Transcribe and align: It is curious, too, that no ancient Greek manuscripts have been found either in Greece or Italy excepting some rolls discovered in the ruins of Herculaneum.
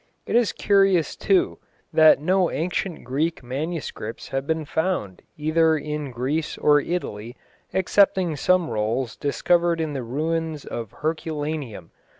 It 0.25 0.35
is 0.35 0.51
curious, 0.51 1.15
too, 1.15 1.59
that 1.93 2.19
no 2.19 2.49
ancient 2.49 3.03
Greek 3.03 3.43
manuscripts 3.43 4.29
have 4.29 4.47
been 4.47 4.65
found 4.65 5.21
either 5.37 5.77
in 5.77 6.09
Greece 6.09 6.57
or 6.57 6.79
Italy 6.81 7.35
excepting 7.71 8.35
some 8.35 8.71
rolls 8.71 9.15
discovered 9.15 9.79
in 9.79 9.93
the 9.93 10.01
ruins 10.01 10.65
of 10.65 10.89
Herculaneum. 11.03 11.91